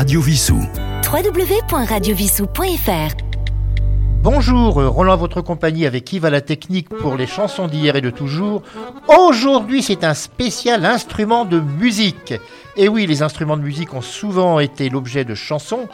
[0.00, 0.58] Radio Vissou.
[1.12, 3.16] www.radiovissou.fr
[4.22, 8.00] Bonjour, Roland à votre compagnie avec Yves à la technique pour les chansons d'hier et
[8.00, 8.62] de toujours.
[9.08, 12.32] Aujourd'hui, c'est un spécial instrument de musique.
[12.78, 15.86] Et oui, les instruments de musique ont souvent été l'objet de chansons.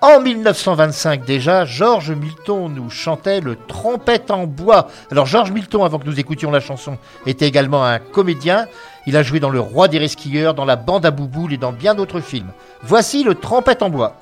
[0.00, 4.86] En 1925 déjà, Georges Milton nous chantait le trompette en bois.
[5.10, 8.68] Alors Georges Milton, avant que nous écoutions la chanson, était également un comédien.
[9.08, 11.72] Il a joué dans Le Roi des Resquilleurs, dans La Bande à Bouboule et dans
[11.72, 12.52] bien d'autres films.
[12.84, 14.14] Voici le trompette en bois.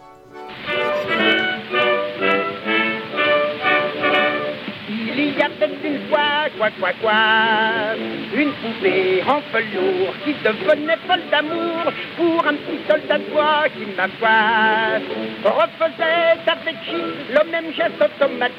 [8.35, 13.85] Une poupée en velours qui devenait folle d'amour pour un petit soldat de bois qui,
[13.97, 14.39] ma foi,
[15.45, 18.57] refaisait avec chi le même geste automatique.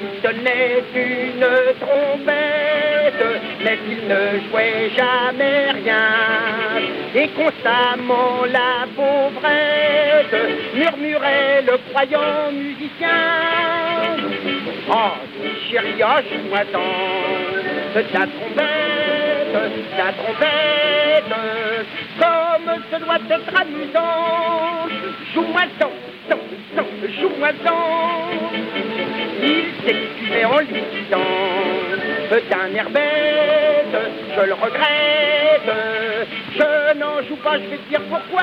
[0.00, 1.46] Il tenait une
[1.80, 3.24] trompette,
[3.64, 6.08] mais il ne jouait jamais rien.
[7.14, 10.36] Et constamment la pauvrette
[10.74, 13.08] murmurait le croyant musicien.
[14.90, 15.12] Oh,
[15.70, 16.80] chérie, oh, joue-moi dans
[17.92, 19.52] ta trompette,
[19.96, 21.34] ta trompette,
[22.18, 24.88] comme ce doit être amusant.
[25.34, 25.90] Joue-moi dans,
[26.30, 26.40] dans,
[26.74, 26.88] dans,
[27.20, 28.30] joue-moi dans.
[29.42, 31.18] Il s'excusait en lui disant
[32.50, 33.96] d'un air bête,
[34.36, 35.70] je le regrette,
[36.54, 38.42] je n'en joue pas, je vais te dire pourquoi.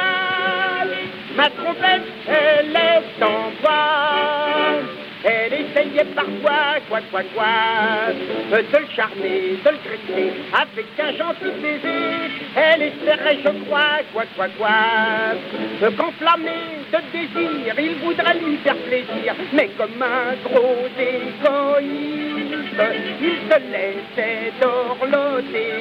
[1.35, 5.04] Ma trompette, elle est en bas.
[5.27, 8.13] Elle essayait parfois, quoi, quoi, quoi,
[8.51, 12.29] de le charmer, de le traiter avec un gentil baiser.
[12.55, 16.51] Elle espérait, je crois, quoi, quoi, quoi, qu'enflammé
[16.93, 19.33] de désir, il voudrait lui faire plaisir.
[19.51, 22.45] Mais comme un gros égoïste,
[23.19, 25.73] il se laissait dorloter.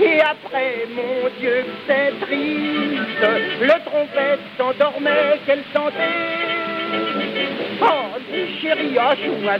[0.00, 3.22] Et après, mon Dieu, c'est triste,
[3.60, 6.49] le trompette s'endormait, qu'elle sentait.
[7.82, 8.10] Oh,
[8.60, 9.14] chérie, oh,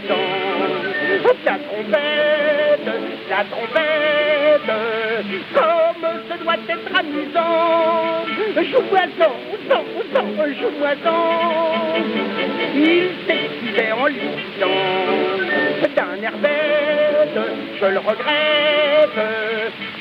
[0.09, 2.89] donc ta trompette,
[3.29, 4.71] la trompette,
[5.55, 8.25] comme ce doit être amusant.
[10.13, 12.05] Donc, joue-moi donc.
[12.75, 14.21] Il s'excusait en lui
[14.55, 14.79] disant
[15.97, 17.39] d'un air bête,
[17.81, 19.21] je le regrette,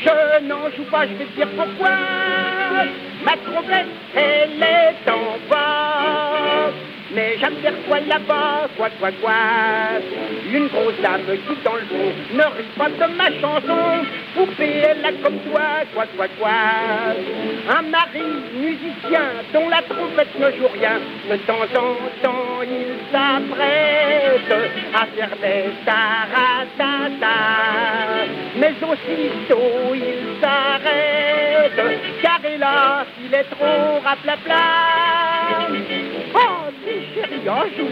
[0.03, 1.91] je n'en joue pas, je vais te dire pourquoi.
[3.23, 6.28] Ma trompette, elle est en bas.
[7.12, 9.31] Mais j'aperçois là-bas, quoi, quoi, quoi,
[10.53, 14.06] une grosse dame qui dans le fond ne rit pas de ma chanson.
[14.36, 15.62] Poupée, elle a comme toi,
[15.94, 16.52] quoi, quoi, quoi,
[17.68, 18.22] un mari
[18.53, 21.00] musicien dont la trompette ne joue rien.
[21.31, 24.53] De temps en temps, il s'apprête
[24.94, 27.38] à faire des taratata.
[28.56, 31.81] Mais aussitôt, il s'arrête,
[32.22, 34.66] car hélas, il est trop raplapla.
[37.49, 37.89] Chérie, oh, joue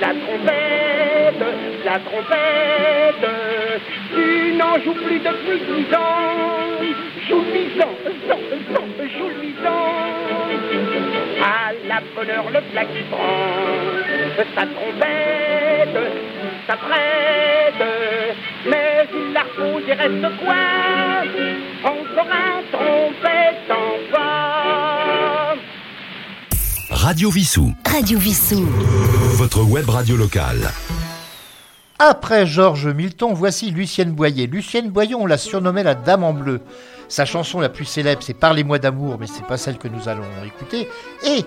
[0.00, 1.44] la trompette,
[1.84, 3.26] la trompette,
[4.14, 6.78] tu n'en joues plus depuis dix ans,
[7.28, 7.92] joue-lui-en,
[9.18, 9.84] joue-lui-en,
[11.42, 15.98] à la bonne heure le plat qui prend, sa trompette,
[16.44, 17.84] il s'apprête,
[18.66, 20.62] mais il la repose et reste quoi,
[21.84, 24.19] encore un trompette en bas.
[27.00, 27.72] Radio Vissou.
[27.86, 28.62] Radio Vissou.
[29.36, 30.70] Votre web radio locale.
[31.98, 34.46] Après Georges Milton, voici Lucienne Boyer.
[34.46, 36.60] Lucienne Boyer, on la surnommait la Dame en bleu.
[37.08, 40.26] Sa chanson la plus célèbre, c'est Parlez-moi d'amour, mais c'est pas celle que nous allons
[40.44, 40.88] écouter.
[41.26, 41.46] Et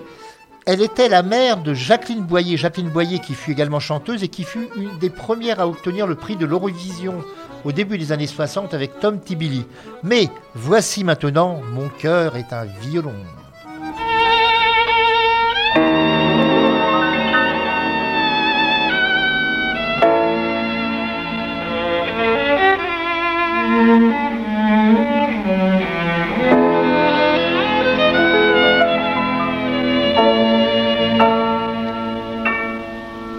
[0.66, 2.56] elle était la mère de Jacqueline Boyer.
[2.56, 6.16] Jacqueline Boyer qui fut également chanteuse et qui fut une des premières à obtenir le
[6.16, 7.22] prix de l'Eurovision
[7.64, 9.66] au début des années 60 avec Tom Tibilly.
[10.02, 13.14] Mais voici maintenant Mon cœur est un violon.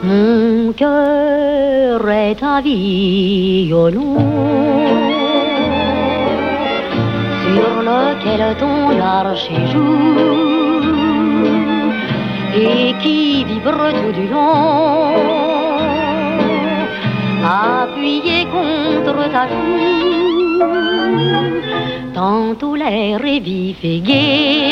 [0.04, 4.18] Mon cœur est un violon
[7.42, 10.80] sur lequel ton archer joue
[12.56, 15.16] et qui vibre tout du long,
[17.44, 20.35] appuyé contre ta joue.
[22.14, 24.72] Tantôt l'air est vif et gai,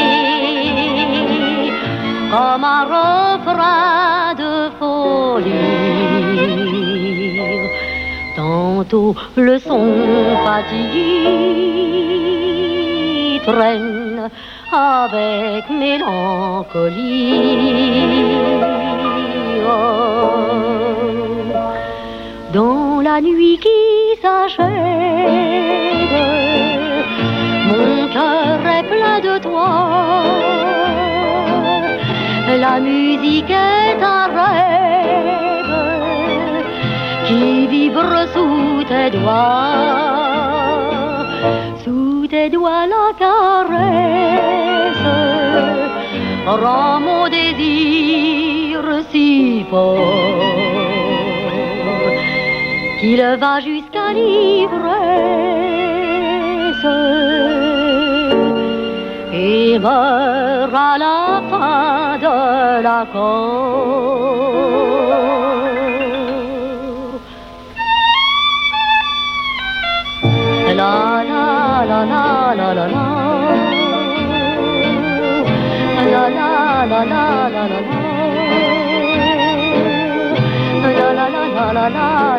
[2.32, 5.54] comme un refrain de folie.
[8.36, 9.92] Tantôt le son
[10.46, 11.64] fatigué
[13.46, 14.30] traîne
[14.72, 16.94] avec mélancolie.
[19.66, 20.23] Oh,
[22.54, 24.68] dans la nuit qui s'achève,
[27.70, 29.72] mon cœur est plein de toi.
[32.66, 35.76] La musique est un rêve
[37.28, 39.74] qui vibre sous tes doigts.
[41.84, 45.08] Sous tes doigts la caresse
[46.46, 48.80] rend mon désir
[49.12, 50.93] si fort
[53.04, 54.86] qu'il va jusqu'à l'ivresse
[59.34, 62.34] et meurt à la fin de.
[70.80, 72.00] La la la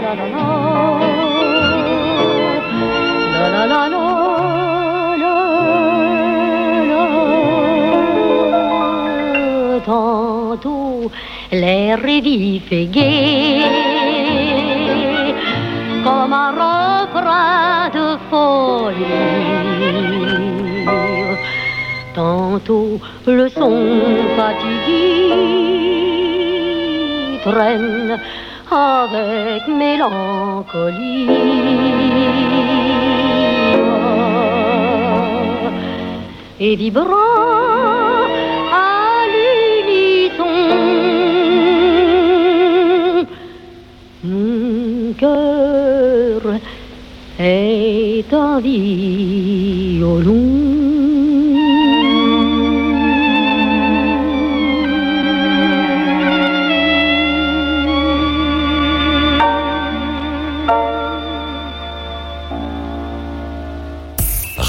[0.07, 0.44] la
[9.85, 11.11] tantôt
[11.53, 13.61] l'air est vif et gai
[16.03, 19.05] comme un refrain de folie.
[22.15, 23.77] Tantôt le son
[24.37, 25.31] fatigué
[27.43, 28.19] traîne
[28.75, 31.29] avec mélancolie
[36.59, 37.05] et vibrant
[38.73, 40.45] à l'unisson.
[44.25, 46.41] Mon cœur
[47.39, 48.61] est un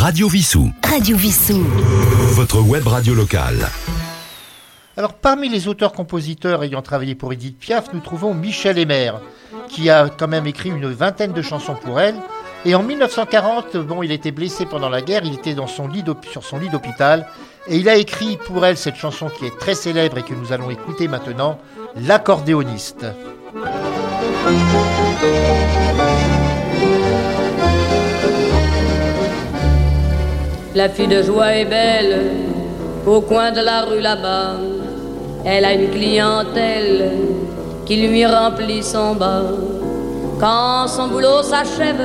[0.06, 0.72] Radio Vissou.
[0.88, 1.64] Radio Vissou.
[2.36, 3.68] Votre web radio locale.
[4.98, 9.14] Alors, parmi les auteurs-compositeurs ayant travaillé pour Edith Piaf, nous trouvons Michel Emer,
[9.68, 12.14] qui a quand même écrit une vingtaine de chansons pour elle.
[12.66, 16.04] Et en 1940, bon, il était blessé pendant la guerre, il était dans son lit
[16.32, 17.26] sur son lit d'hôpital,
[17.68, 20.54] et il a écrit pour elle cette chanson qui est très célèbre et que nous
[20.54, 21.58] allons écouter maintenant,
[21.96, 23.08] L'accordéoniste.
[30.76, 32.32] La fille de joie est belle
[33.08, 34.58] au coin de la rue là-bas.
[35.46, 37.12] Elle a une clientèle
[37.86, 39.44] qui lui remplit son bas.
[40.38, 42.04] Quand son boulot s'achève,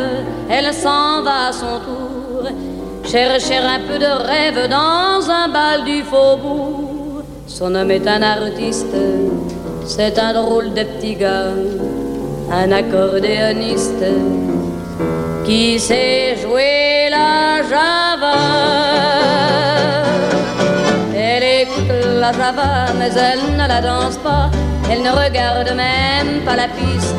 [0.48, 2.48] elle s'en va à son tour
[3.10, 7.24] chercher un peu de rêve dans un bal du faubourg.
[7.48, 8.94] Son homme est un artiste,
[9.84, 11.54] c'est un drôle de petit gars,
[12.52, 14.04] un accordéoniste
[15.44, 17.99] qui sait jouer la java.
[22.32, 24.50] Java, mais elle ne la danse pas.
[24.90, 27.14] Elle ne regarde même pas la piste.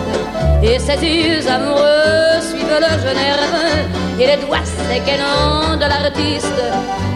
[0.64, 3.78] Et ses yeux amoureux suivent le jeu nerveux.
[4.20, 6.62] Et les doigts séquennants de l'artiste.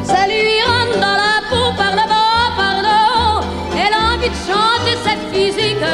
[0.03, 2.75] Ça lui rentre dans la peau par le bas, par.
[3.77, 5.85] Elle a envie de chanter cette physique.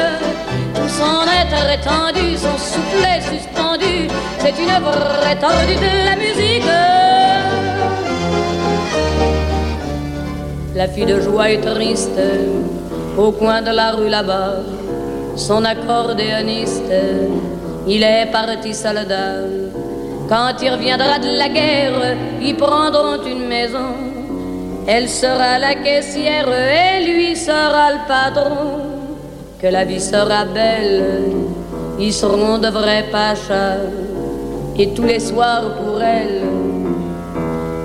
[0.74, 4.08] Tout son être étendu, son soufflet suspendu.
[4.38, 7.01] C'est une vraie tordue de la musique.
[10.74, 12.18] La fille de joie est triste
[13.18, 14.54] au coin de la rue là-bas.
[15.36, 16.92] Son accordéoniste,
[17.86, 19.42] il est parti soldat.
[20.30, 23.92] Quand il reviendra de la guerre, ils prendront une maison.
[24.86, 28.80] Elle sera la caissière et lui sera le patron.
[29.60, 31.04] Que la vie sera belle,
[32.00, 33.76] ils seront de vrais pachas.
[34.78, 36.40] Et tous les soirs pour elle,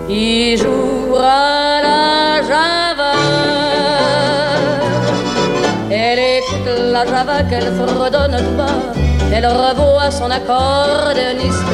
[0.09, 0.57] il
[1.07, 3.11] jouera la java.
[5.89, 8.79] Elle écoute la java qu'elle fredonne tout bas.
[9.33, 11.73] Elle revoit son accordéoniste.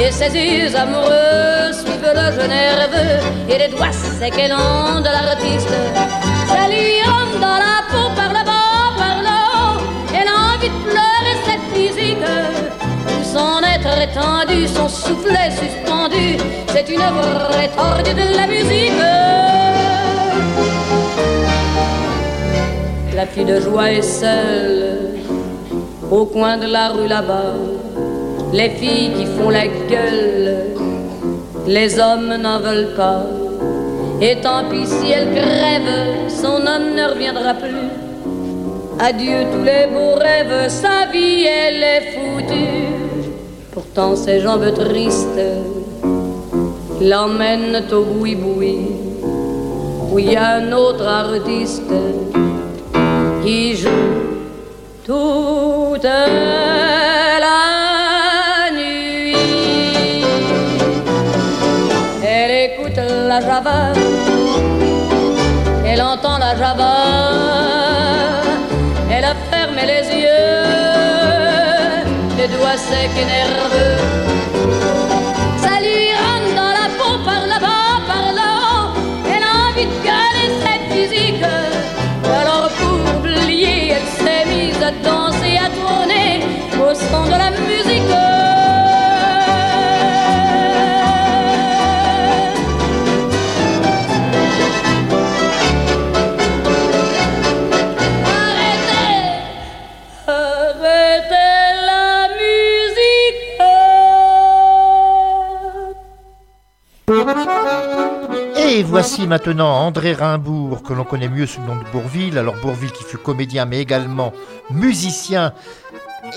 [0.00, 3.16] Et ses yeux amoureux suivent le jeu nerveux.
[3.48, 5.74] Et les doigts séquennants de l'artiste.
[6.48, 8.08] Ça lui rentre dans la peau
[13.34, 16.36] son être étendu, son soufflet suspendu.
[16.68, 19.02] C'est une vraie tordue de la musique.
[23.16, 25.18] La fille de joie est seule
[26.10, 27.54] au coin de la rue là-bas.
[28.52, 30.76] Les filles qui font la gueule,
[31.66, 33.22] les hommes n'en veulent pas.
[34.20, 37.88] Et tant pis si elle crève, son homme ne reviendra plus.
[39.00, 42.93] Adieu tous les beaux rêves, sa vie elle est foutue.
[43.94, 45.40] Pourtant ses jambes tristes
[47.00, 48.78] l'emmènent au boui-boui,
[50.10, 51.92] où il y a un autre artiste
[53.44, 53.88] qui joue
[55.04, 57.73] toute la
[109.06, 112.38] voici maintenant André Rimbourg, que l'on connaît mieux sous le nom de Bourville.
[112.38, 114.32] Alors Bourville qui fut comédien mais également
[114.70, 115.52] musicien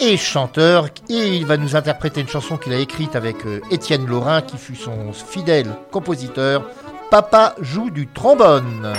[0.01, 0.89] et chanteur.
[1.07, 4.57] Et il va nous interpréter une chanson qu'il a écrite avec euh, Étienne Laurin, qui
[4.57, 6.69] fut son fidèle compositeur.
[7.09, 8.93] Papa joue du trombone.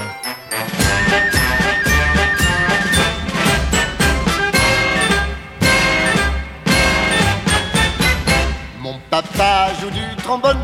[8.81, 10.57] Mon papa joue du trombone,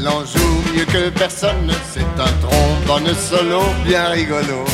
[0.00, 1.70] il en joue mieux que personne.
[1.92, 4.64] C'est un trombone solo bien rigolo.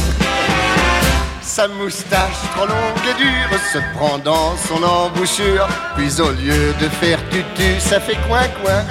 [1.43, 5.67] Sa moustache trop longue et dure se prend dans son embouchure.
[5.97, 8.85] Puis au lieu de faire tutu, ça fait coin-coin.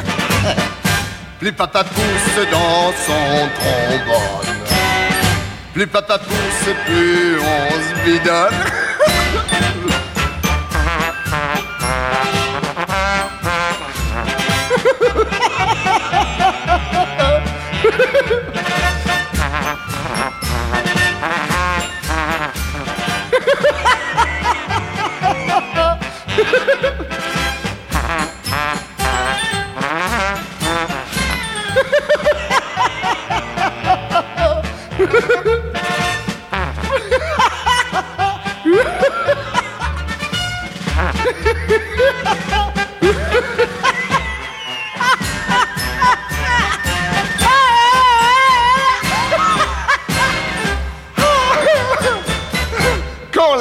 [1.40, 4.56] Plus papa pousse dans son trombone.
[5.74, 8.54] Plus papa pousse, plus on se bidonne.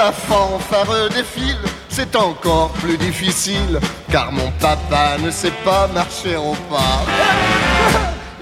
[0.04, 3.80] la fanfare défile, c'est encore plus difficile,
[4.10, 7.00] car mon papa ne sait pas marcher au pas.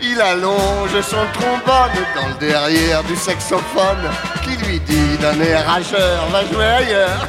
[0.00, 4.04] Il allonge son trombone dans le derrière du saxophone,
[4.42, 7.28] qui lui dit d'un air rageur, va jouer ailleurs.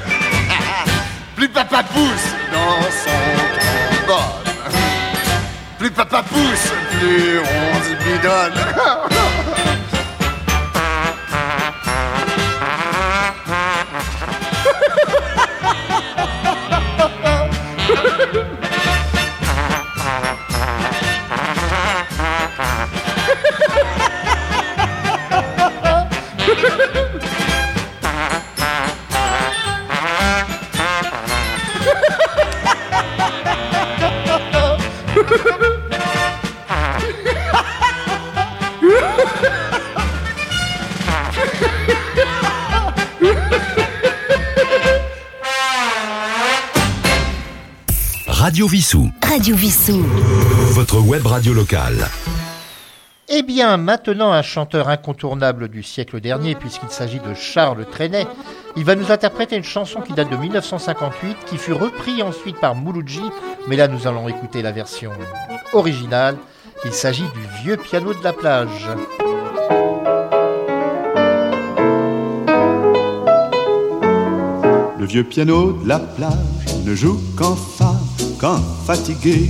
[1.36, 3.22] Plus papa pousse dans son
[3.60, 4.54] trombone.
[5.78, 9.10] Plus papa pousse, plus on se bidonne.
[48.63, 49.12] Radio Vissou.
[49.22, 50.05] Radio Vissou.
[50.72, 52.08] Votre web radio locale.
[53.27, 58.25] Eh bien, maintenant un chanteur incontournable du siècle dernier, puisqu'il s'agit de Charles Trenet.
[58.77, 62.74] Il va nous interpréter une chanson qui date de 1958, qui fut reprise ensuite par
[62.74, 63.24] Mouloudji,
[63.67, 65.12] mais là nous allons écouter la version
[65.74, 66.38] originale.
[66.86, 68.88] Il s'agit du vieux piano de la plage.
[74.98, 76.32] Le vieux piano de la plage
[76.86, 77.93] ne joue qu'en fa,
[78.44, 79.50] qu'en fatigué.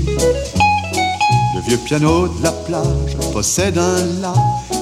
[1.55, 4.33] Le vieux piano de la plage possède un la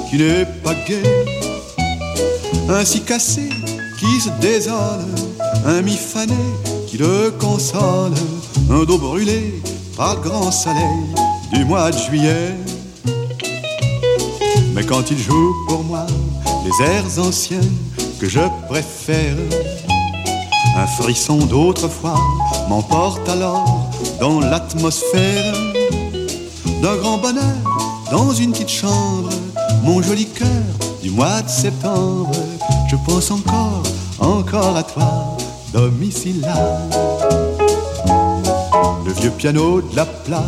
[0.09, 1.01] qui n'est pas gai.
[2.67, 3.49] Un si cassé
[3.97, 5.05] qui se désole,
[5.65, 6.43] un mi fané
[6.87, 8.11] qui le console,
[8.69, 9.61] un dos brûlé
[9.95, 11.05] par grand soleil
[11.53, 12.53] du mois de juillet.
[14.73, 16.05] Mais quand il joue pour moi
[16.65, 17.69] les airs anciens
[18.19, 19.37] que je préfère,
[20.75, 22.19] un frisson d'autrefois
[22.67, 23.90] m'emporte alors
[24.21, 25.53] dans l'atmosphère
[26.81, 27.41] d'un grand bonheur
[28.11, 29.29] dans une petite chambre
[29.83, 30.47] mon joli cœur
[31.01, 32.31] du mois de septembre,
[32.87, 33.81] je pense encore,
[34.19, 35.37] encore à toi,
[35.73, 36.47] domicile
[39.03, 40.43] Le vieux piano de la plage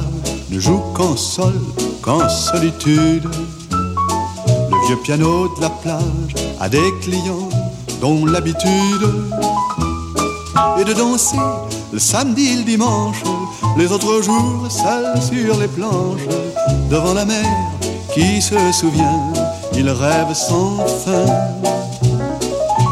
[0.51, 1.59] ne joue qu'en sol,
[2.03, 3.27] qu'en solitude.
[3.71, 7.49] Le vieux piano de la plage a des clients
[7.99, 9.09] dont l'habitude
[10.77, 11.37] est de danser
[11.91, 13.23] le samedi et le dimanche,
[13.77, 16.27] les autres jours seuls sur les planches,
[16.89, 17.45] devant la mer
[18.13, 19.33] qui se souvient,
[19.75, 21.25] il rêve sans fin.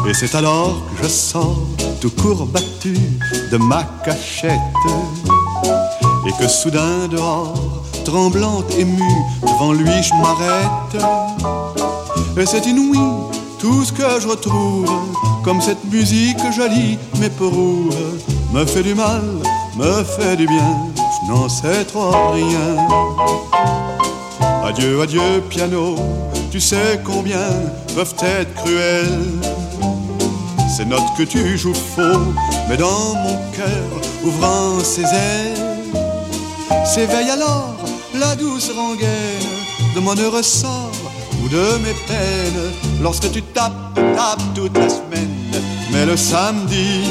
[0.08, 1.68] Et c'est alors que je sors
[2.00, 2.96] tout courbattu
[3.50, 4.58] de ma cachette
[6.26, 7.54] et que soudain dehors,
[8.04, 9.02] tremblante, émue,
[9.42, 11.04] devant lui je m'arrête.
[12.36, 12.98] Et c'est inouï
[13.60, 14.90] tout ce que je retrouve,
[15.44, 17.52] comme cette musique jolie mais pour
[18.52, 19.22] me fait du mal,
[19.76, 22.76] me fait du bien, je n'en sais trop rien.
[24.64, 25.96] Adieu, adieu, piano,
[26.50, 27.48] tu sais combien
[27.94, 29.40] peuvent être cruelles.
[30.76, 32.32] Ces notes que tu joues faux,
[32.68, 35.86] mais dans mon cœur, ouvrant ses ailes,
[36.84, 37.74] s'éveille alors
[38.14, 39.62] la douce rengaine
[39.94, 40.92] de mon heureux sort
[41.42, 42.72] ou de mes peines.
[43.02, 45.52] Lorsque tu tapes, tapes toute la semaine,
[45.90, 47.04] mais le samedi,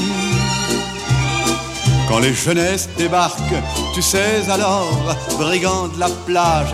[2.12, 3.64] quand les jeunesses débarquent,
[3.94, 6.74] tu sais alors, brigand de la plage,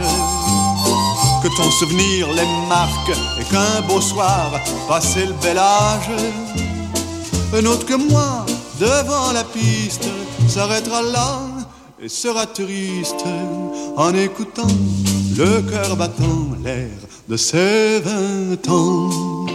[1.43, 6.09] que ton souvenir les marque et qu'un beau soir, passé le bel âge,
[7.53, 8.47] un autre que moi,
[8.79, 10.07] devant la piste,
[10.47, 11.39] s'arrêtera là
[12.01, 13.23] et sera triste
[13.95, 14.75] en écoutant
[15.37, 16.89] le cœur battant l'air
[17.29, 19.45] de ses vingt ans.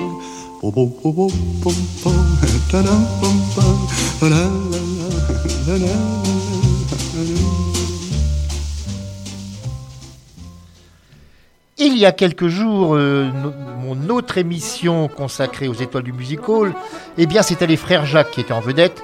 [11.79, 13.31] Il y a quelques jours, euh,
[13.81, 16.75] mon autre émission consacrée aux étoiles du music hall,
[17.17, 19.03] eh bien c'était les frères Jacques qui étaient en vedette.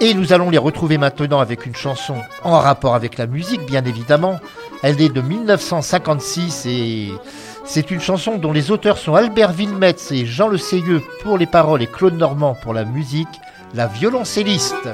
[0.00, 3.84] Et nous allons les retrouver maintenant avec une chanson en rapport avec la musique, bien
[3.84, 4.40] évidemment.
[4.82, 7.12] Elle est de 1956 et
[7.64, 11.46] c'est une chanson dont les auteurs sont Albert Villemetz et Jean Le Seyeux pour les
[11.46, 13.28] paroles et Claude Normand pour la musique,
[13.74, 14.88] La violoncelliste.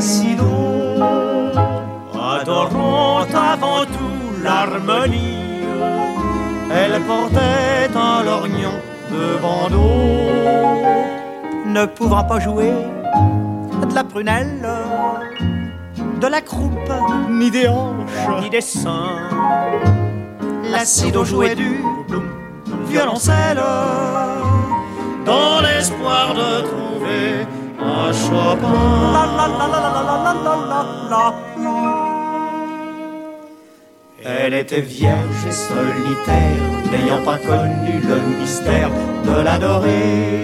[0.00, 0.44] la Sido,
[2.14, 5.64] adorant avant tout l'harmonie.
[6.72, 8.76] Elle portait un lorgnon
[9.10, 9.90] de bandeau,
[11.66, 12.72] ne pouvant pas jouer
[13.88, 14.68] de la prunelle
[16.20, 16.92] de la croupe,
[17.30, 19.30] ni des hanches, ni des seins.
[20.70, 21.82] L'acido jouait du
[22.88, 23.62] violoncelle,
[25.24, 27.46] dans l'espoir de trouver
[27.82, 29.12] un Chopin.
[29.12, 31.34] La, la, la, la, la, la, la, la, la,
[34.24, 38.90] Elle était vierge et solitaire, n'ayant pas connu le mystère
[39.24, 40.42] de l'adorer,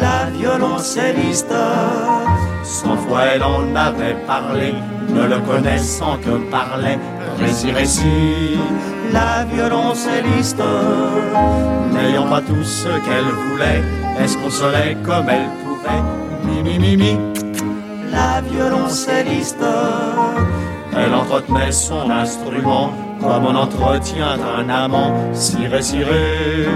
[0.00, 1.54] la violoncelliste.
[2.62, 4.74] Cent fois elle en avait parlé,
[5.08, 6.98] ne le connaissant que parlait,
[7.38, 8.58] récit, récit,
[9.12, 10.62] la violoncelliste,
[11.92, 13.82] n'ayant pas tout ce qu'elle voulait,
[14.18, 15.48] elle se consolait comme elle
[16.62, 17.18] mi, mi, mi,
[18.10, 19.64] la violoncelliste,
[20.96, 26.66] elle entretenait son instrument comme on entretient un amant, ciré, ciré,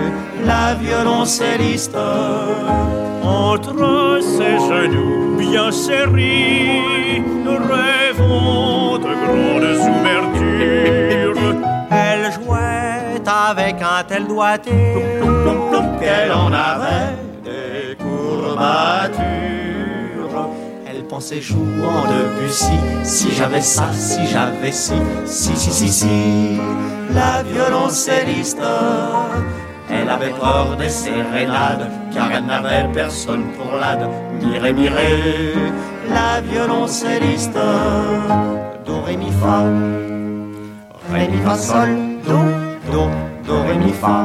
[0.44, 1.96] la violoncelliste,
[3.22, 11.56] entre ses genoux bien serrés, nous rêvons de grandes ouvertures.
[11.90, 14.94] Elle jouait avec un tel doigté
[16.00, 19.73] qu'elle en avait des courbatures.
[21.14, 22.72] Elle pensait jouant de Bussy,
[23.04, 24.94] si j'avais ça, si j'avais ci,
[25.26, 26.58] si, si, si, si,
[27.14, 28.58] la violoncelliste.
[29.88, 34.08] Elle avait peur des sérénades, car elle n'avait personne pour l'ade.
[34.42, 35.54] Miré, miré,
[36.08, 37.60] la violoncelliste.
[38.84, 39.62] Do, ré, mi, fa.
[41.12, 41.90] Ré, mi, fa, sol,
[42.26, 42.40] do,
[42.90, 43.08] do,
[43.46, 44.24] do, ré, mi, fa.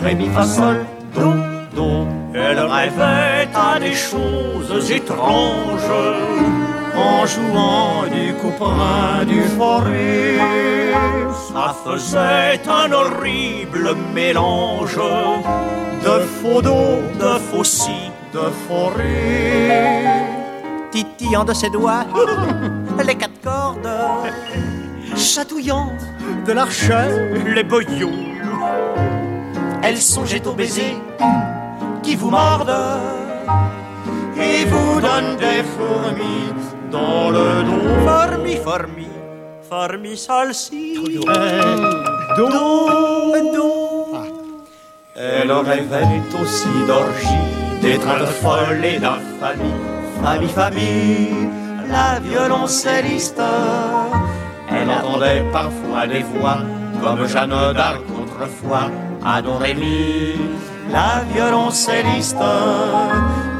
[0.00, 0.76] Ré, mi, fa, sol,
[1.16, 1.32] do,
[2.34, 5.92] Elle rêvait à des choses étranges
[6.94, 10.38] en jouant du couperin du forêt.
[11.48, 14.98] Ça faisait un horrible mélange
[16.04, 20.26] de faux dos, de faux si, de forêt.
[20.90, 22.04] Titillant de ses doigts
[23.06, 23.88] les quatre cordes,
[25.16, 25.92] chatouillant
[26.46, 28.10] de l'archet les boyaux.
[29.82, 30.96] Elle songeait au baiser
[32.02, 32.74] qui vous mordent
[34.36, 36.52] et vous donne des fourmis
[36.90, 37.88] dans le dos.
[38.06, 39.08] Fourmis, fourmis,
[39.68, 40.98] fourmis, celle-ci.
[42.36, 42.92] Do, do.
[45.14, 47.44] Elle rêvait aussi d'orgie,
[47.80, 49.78] d'étreinte folle et d'infamie.
[50.22, 51.48] Famille, famille,
[51.88, 53.42] la violoncelliste.
[54.70, 56.58] Elle entendait parfois des voix
[57.02, 58.90] comme Jeanne d'Arc autrefois,
[59.24, 60.36] à Don Rémy,
[60.90, 62.36] la violoncelliste.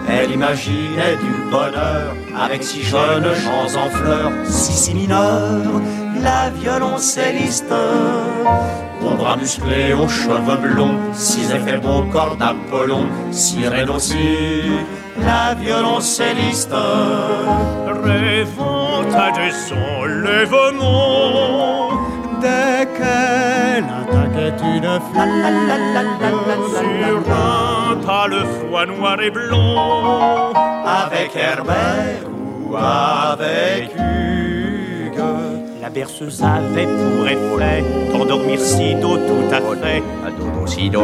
[0.08, 5.80] Elle imaginait du bonheur avec six jeunes gens en fleurs, si si mineurs,
[6.20, 7.72] la violoncelliste.
[9.04, 14.62] Aux bras musclés, aux cheveux blonds, six effets beaux corps d'Apollon, sirène aussi,
[15.20, 16.74] la violoncelliste.
[18.04, 21.11] Rêvant à des enlèvements,
[25.00, 30.52] fille sur un pâle foie noir et blond,
[30.86, 35.22] avec Herbert ou avec Hugues.
[35.80, 40.02] La berceuse avait pour effet d'endormir Sido tout à fait,
[40.66, 41.02] Sido,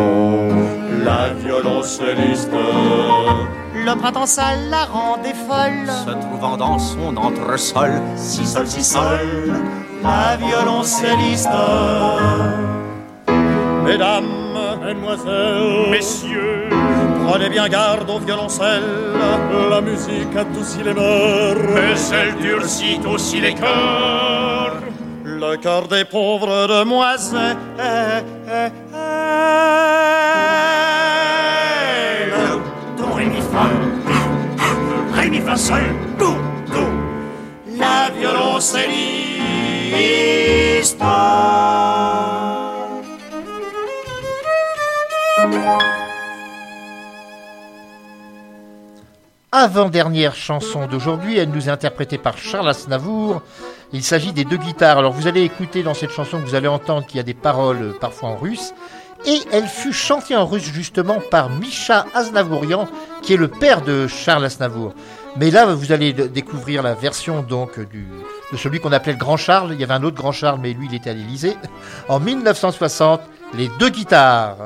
[1.05, 2.53] la violoncelliste.
[3.74, 9.53] Le printemps sale la rendait folle, se trouvant dans son entresol, si sol, si sol,
[10.03, 11.48] la violoncelliste.
[13.88, 14.29] Mesdames,
[14.85, 16.68] mesdemoiselles, messieurs,
[17.27, 18.83] prenez bien garde au violoncelle.
[19.70, 24.83] La musique adoucit les mœurs, mais elle durcit aussi les cœurs.
[25.24, 27.57] Le cœur des pauvres demoiselles.
[32.98, 33.70] Do, ré, mi, fa.
[35.18, 35.81] Ré, mi, fa, sol,
[36.18, 36.35] do,
[36.70, 36.85] do.
[37.79, 40.98] La violoncelliste.
[49.50, 53.42] Avant-dernière chanson d'aujourd'hui, elle nous est interprétée par Charles Aznavour.
[53.92, 54.98] Il s'agit des deux guitares.
[54.98, 57.83] Alors vous allez écouter dans cette chanson vous allez entendre qu'il y a des paroles
[57.83, 58.74] euh, parfois en russe.
[59.26, 62.87] Et elle fut chantée en russe justement par Misha Aznavourian,
[63.22, 64.92] qui est le père de Charles Aznavour.
[65.37, 68.07] Mais là, vous allez découvrir la version donc du,
[68.52, 69.70] de celui qu'on appelait le Grand Charles.
[69.72, 71.57] Il y avait un autre Grand Charles, mais lui, il était à l'Élysée.
[72.09, 73.22] En 1960,
[73.54, 74.57] les deux guitares.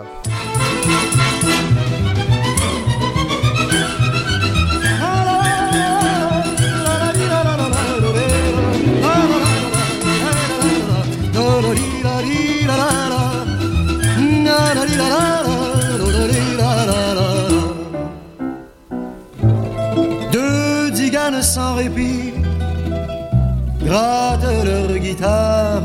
[23.92, 25.82] Grattent leur guitare,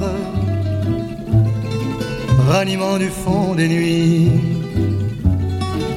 [2.50, 4.32] ranimant du fond des nuits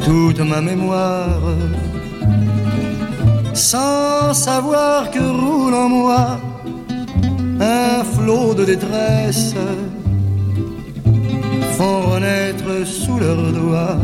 [0.04, 1.44] toute ma mémoire,
[3.54, 6.24] sans savoir que roule en moi
[7.60, 9.54] un flot de détresse,
[11.76, 14.00] font renaître sous leurs doigts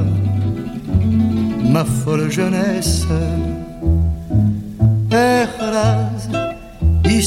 [1.75, 3.05] ma folle jeunesse.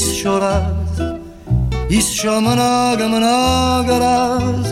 [0.00, 0.96] ishoraz,
[1.90, 4.66] ishomanagamanagaraz,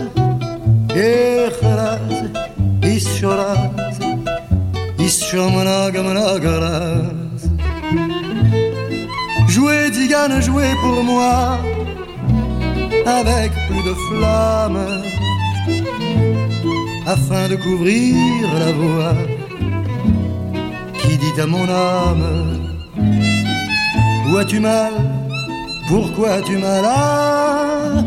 [0.96, 2.00] Ehraz,
[2.82, 3.98] ishoraz,
[4.98, 7.42] ishomanagamanagaraz.
[9.48, 11.58] Jouez, Digane, jouez pour moi,
[13.06, 15.02] avec plus de flamme,
[17.06, 18.14] afin de couvrir
[18.58, 19.14] la voix
[21.00, 22.58] qui dit à mon âme
[24.28, 25.17] Où as-tu mal?
[25.88, 28.02] Pourquoi as-tu mal Ah,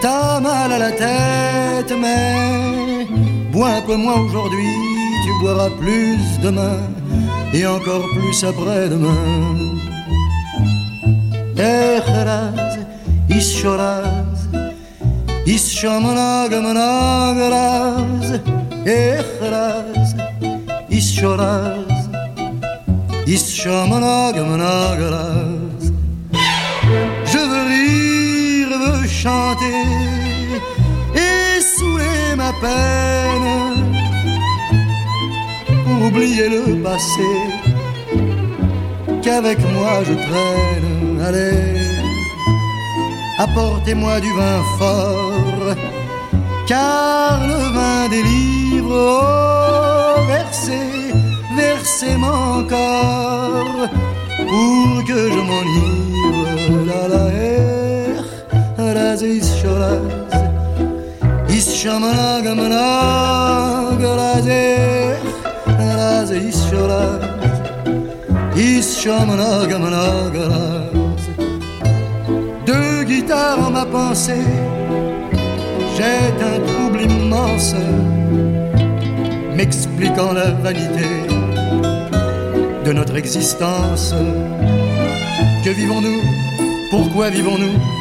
[0.00, 3.04] T'as mal à la tête, mais
[3.50, 4.72] bois un peu moins aujourd'hui,
[5.24, 6.78] tu boiras plus demain
[7.52, 9.16] et encore plus après-demain.
[11.56, 12.78] Ehraz,
[13.28, 14.48] ishoraz,
[15.44, 18.40] ishomanagamanagaraz,
[18.86, 20.14] ehraz,
[20.88, 22.08] ishoraz,
[23.26, 24.98] ishomanagamanagaraz.
[24.98, 25.47] Je
[29.28, 29.84] chanter
[31.24, 33.50] et saouler ma peine
[35.84, 37.30] pour oublier le passé
[39.22, 41.20] qu'avec moi je traîne.
[41.26, 41.80] Allez,
[43.44, 45.68] apportez-moi du vin fort,
[46.70, 48.98] car le vin délivre.
[49.20, 50.90] Oh, versez,
[51.62, 53.78] versez-moi encore,
[54.50, 55.98] pour que je m'enivre.
[56.90, 57.87] La la er,
[72.64, 74.46] Deux guitares en ma pensée,
[75.96, 76.04] j'ai
[76.44, 77.74] un trouble immense,
[79.56, 81.08] m'expliquant la vanité
[82.84, 84.14] de notre existence.
[85.64, 86.20] Que vivons-nous?
[86.90, 87.97] Pourquoi vivons-nous?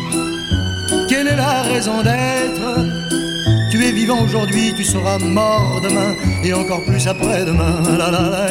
[1.07, 2.85] Quelle est la raison d'être
[3.71, 7.81] Tu es vivant aujourd'hui, tu seras mort demain, et encore plus après-demain.
[7.97, 8.47] La la la.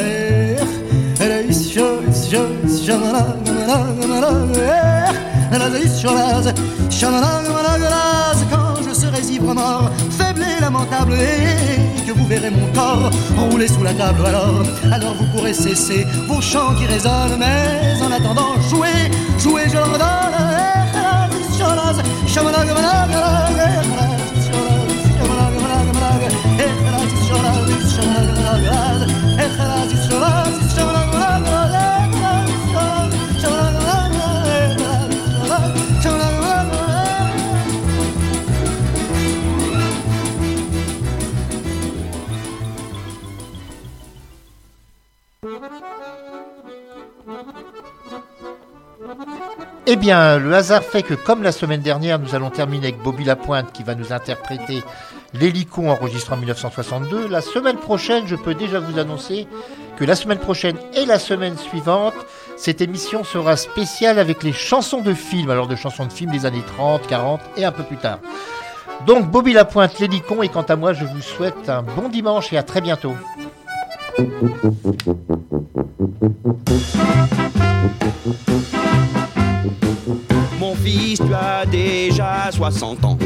[8.51, 13.11] Quand je serai ivre mort, faible et lamentable, et que vous verrez mon corps
[13.49, 18.11] rouler sous la table, alors, alors vous pourrez cesser vos chants qui résonnent, mais en
[18.11, 20.56] attendant, jouez, jouez, je leur donne.
[21.67, 24.16] horas, shamana, gamana, gamana, gamana.
[49.89, 53.23] Eh bien, le hasard fait que, comme la semaine dernière, nous allons terminer avec Bobby
[53.23, 54.83] Lapointe qui va nous interpréter
[55.33, 57.29] l'hélicon enregistré en 1962.
[57.29, 59.47] La semaine prochaine, je peux déjà vous annoncer
[59.95, 62.15] que la semaine prochaine et la semaine suivante,
[62.57, 66.45] cette émission sera spéciale avec les chansons de films, alors de chansons de films des
[66.45, 68.19] années 30, 40 et un peu plus tard.
[69.05, 72.57] Donc Bobby Lapointe, l'hélicon, et quant à moi, je vous souhaite un bon dimanche et
[72.57, 73.15] à très bientôt.
[80.59, 83.17] Mon fils, tu as déjà 60 ans.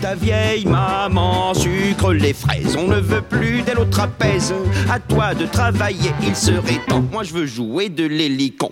[0.00, 2.76] Ta vieille maman sucre les fraises.
[2.78, 4.54] On ne veut plus d'elle au trapèze.
[4.88, 7.02] À toi de travailler, il serait temps.
[7.10, 8.70] Moi, je veux jouer de l'hélicon.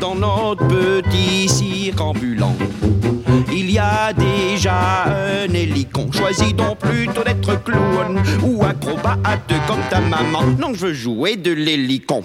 [0.00, 2.54] Dans notre petit cirque ambulant,
[3.50, 6.10] il y a déjà un hélicon.
[6.12, 10.42] Choisis donc plutôt d'être clown ou acrobate comme ta maman.
[10.58, 12.22] Non, je veux jouer de l'hélicon.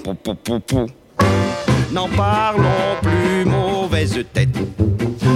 [1.94, 3.27] N'en parlons plus,
[4.16, 4.50] tête.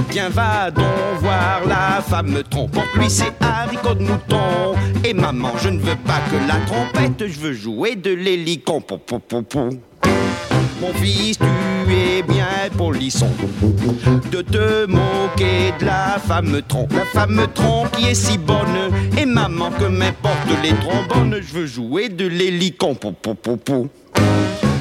[0.10, 0.86] Viens, va donc
[1.20, 2.72] voir la femme trompe.
[2.72, 4.76] Pour lui, c'est haricot de mouton.
[5.04, 8.82] Et maman, je ne veux pas que la trompette, je veux jouer de l'hélicon.
[8.82, 9.70] Pou, pou, pou.
[10.82, 13.30] Mon fils, tu es bien polisson
[14.32, 16.94] de te moquer de la femme trompe.
[16.94, 18.92] La femme trompe qui est si bonne.
[19.18, 22.98] Et maman, que m'importe les trombones, je veux jouer de l'hélicon.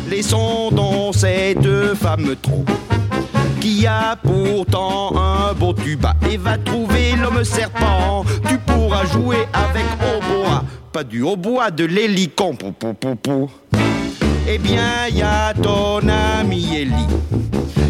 [0.09, 2.65] Laissons donc cette femme trop
[3.61, 8.25] qui a pourtant un beau tuba et va trouver l'homme serpent.
[8.49, 12.55] Tu pourras jouer avec hautbois, pas du hautbois, de l'hélicon.
[12.55, 13.51] Pou, pou, pou.
[14.49, 17.07] Eh bien, y a ton ami Eli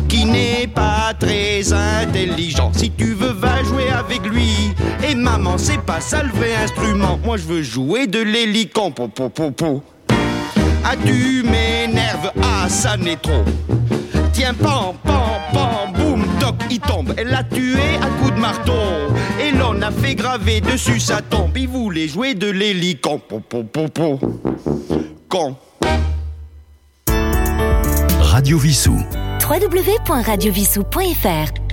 [0.08, 2.72] qui n'est pas très intelligent.
[2.74, 4.74] Si tu veux, va jouer avec lui.
[5.08, 6.22] Et maman, c'est pas ça
[6.64, 7.18] instrument.
[7.24, 8.90] Moi, je veux jouer de l'hélicon.
[8.90, 9.82] Pou, pou, pou, pou.
[10.84, 13.44] Ah, tu m'énerves, ah, ça n'est trop.
[14.40, 17.12] Tiens, pam, pam, pam, boum, toc, il tombe.
[17.18, 18.72] Elle l'a tué à coups de marteau.
[19.38, 21.54] Et l'on a fait graver dessus sa tombe.
[21.58, 23.20] Il voulait jouer de l'hélicon.
[25.28, 25.56] Con.
[28.18, 28.98] Radio Vissou.
[29.46, 31.69] www.radiovissou.fr